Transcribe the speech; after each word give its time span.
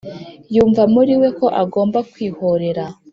yumva 0.55 0.81
muri 0.93 1.13
we 1.21 1.29
ko 1.37 1.45
agomba 1.63 1.99
kwihorera 2.11 2.85